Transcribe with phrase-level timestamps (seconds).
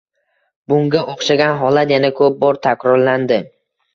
[0.71, 3.41] Bunga oʻxshagan holat yana koʻp bor takrorlandi